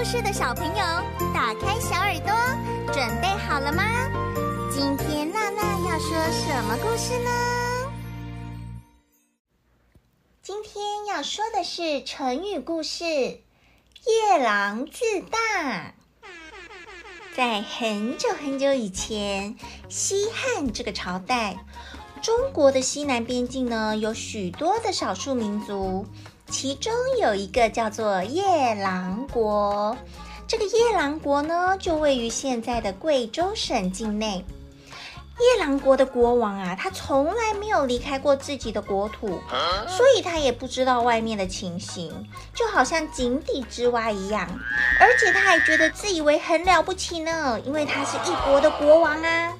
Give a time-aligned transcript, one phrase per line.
[0.00, 0.82] 故事的小朋友，
[1.34, 2.32] 打开小耳朵，
[2.90, 3.84] 准备好了吗？
[4.72, 7.92] 今天娜娜要说什么故事呢？
[10.42, 15.92] 今天要说的是成语故事“夜郎自大”。
[17.36, 19.58] 在很久很久以前，
[19.90, 21.58] 西汉这个朝代，
[22.22, 26.06] 中国的西南边境呢，有许多的少数民族，
[26.50, 29.96] 其中有一个叫做夜郎国。
[30.48, 34.44] 这个夜郎国呢，就位于现在的贵州省境内。
[35.38, 39.40] 夜郎国的国王啊，他从来没有离开过自己的国土，
[39.86, 42.12] 所以他也不知道外面的情形，
[42.52, 44.46] 就好像井底之蛙一样。
[44.98, 49.52] 而且他还觉得自以为很了不起呢，因为他是一国的国王啊。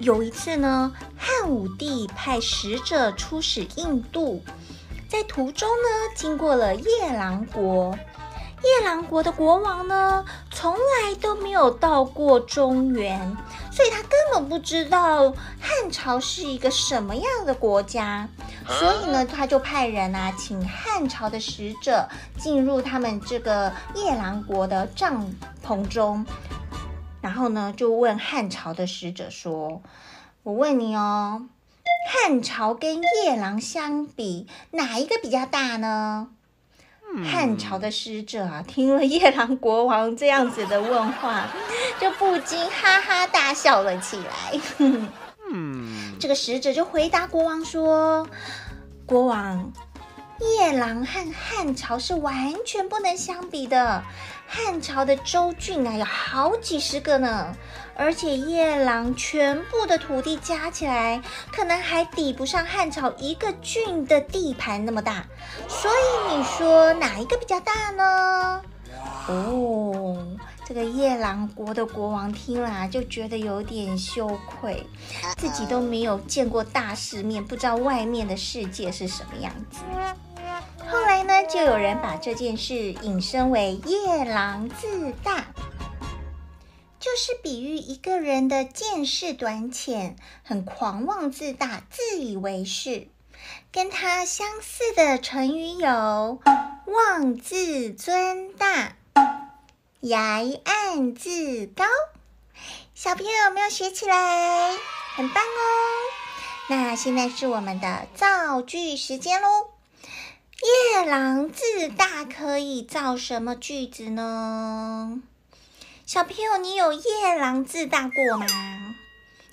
[0.00, 4.42] 有一次呢，汉武帝派使者出使印度，
[5.08, 7.98] 在途中呢，经过了夜郎国。
[8.60, 13.18] 夜郎国的国王呢，从来都没有到过中原，
[13.70, 18.28] 所以他根本不知道汉朝是一个什么样的国家。
[18.66, 25.24] 所以呢，他就派人啊，请汉朝的使者进入他们这个夜郎国的帐
[25.64, 26.26] 篷中，
[27.22, 29.80] 然后呢，就问汉朝的使者说
[30.42, 31.46] ：“我问你哦，
[32.10, 36.28] 汉朝跟夜郎相比，哪一个比较大呢？”
[37.22, 41.48] 汉朝的使者啊，听了夜郎国王这样子的问话，
[42.00, 44.58] 就不禁哈哈大笑了起来。
[45.50, 48.26] 嗯，这个使者就回答国王说
[49.04, 49.70] ：“国王，
[50.40, 54.02] 夜郎和汉朝是完全不能相比的。
[54.46, 57.54] 汉朝的州郡啊，有好几十个呢。”
[57.98, 61.20] 而且夜郎全部的土地加起来，
[61.52, 65.26] 可能还抵不上汉朝一个郡的地盘那么大。
[65.66, 68.62] 所以你说哪一个比较大呢？
[69.26, 70.16] 哦，
[70.64, 74.86] 这个夜郎国的国王听了，就觉得有点羞愧，
[75.36, 79.80] 自己都没有见过大世面，不知道外面的世界是什么样子。
[80.88, 85.44] 后来呢，就有人把这件事引申为夜郎自大。
[87.00, 93.08] 就是比喻一个人的见识短浅，很狂妄自大，自以为是。
[93.70, 96.40] 跟他相似的成语有
[96.86, 98.96] “妄自尊大
[100.00, 101.84] ”“崖岸自高”。
[102.96, 104.72] 小朋友有没有学起来？
[105.14, 105.46] 很棒哦！
[106.68, 109.48] 那现在是我们的造句时间喽。
[110.60, 115.22] 夜郎自大可以造什么句子呢？
[116.08, 118.46] 小朋友，你有夜郎自大过吗？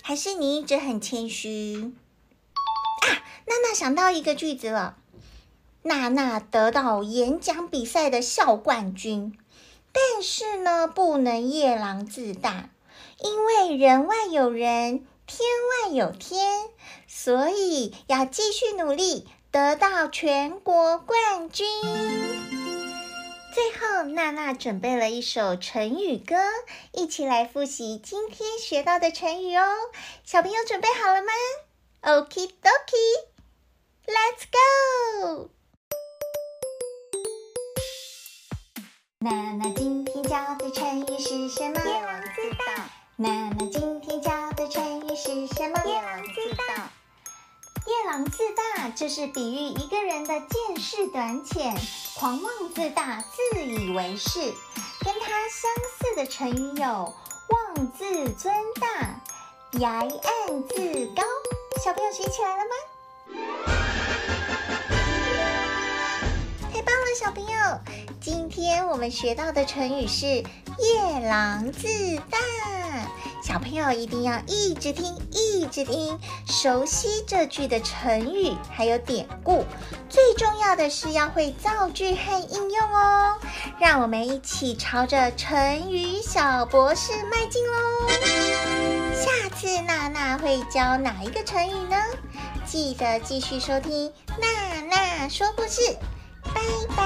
[0.00, 1.92] 还是你一直很谦虚？
[3.02, 3.12] 啊，
[3.44, 4.96] 娜娜想到一个句子了。
[5.82, 9.38] 娜娜得到演讲比赛的校冠军，
[9.92, 12.70] 但是呢，不能夜郎自大，
[13.22, 15.46] 因为人外有人，天
[15.84, 16.70] 外有天，
[17.06, 21.66] 所以要继续努力，得到全国冠军。
[23.56, 26.36] 最后，娜娜准备了一首成语歌，
[26.92, 29.64] 一起来复习今天学到的成语哦。
[30.24, 31.32] 小朋友准备好了吗
[32.02, 35.48] ？Okie dokie，Let's go！
[39.20, 41.80] 娜娜今天教的成语是什么？
[43.16, 45.80] 娜娜今天教的成语是什么？
[48.06, 48.24] 狼。
[48.24, 51.76] 自大，这是比喻一个人的见识短浅、
[52.14, 54.54] 狂妄自大、自以为是。
[55.04, 57.14] 跟他相似的成语有
[57.50, 59.20] “妄自尊大
[59.78, 60.08] ”“崖岸
[60.68, 61.22] 自高”。
[61.84, 62.74] 小朋友学起来了吗？
[66.72, 67.50] 太棒了，小朋友！
[68.20, 70.26] 今天我们学到的成语是
[70.78, 72.38] “夜郎自大”。
[73.56, 79.64] 小朋友一定要一直听，一直听，熟悉这句的成语还有典故。
[80.10, 83.34] 最重要的是要会造句和应用哦。
[83.80, 88.08] 让我们一起朝着成语小博士迈进喽！
[89.14, 91.96] 下次娜娜会教哪一个成语呢？
[92.66, 95.96] 记得继续收听娜娜说故事，
[96.54, 96.60] 拜
[96.94, 97.05] 拜！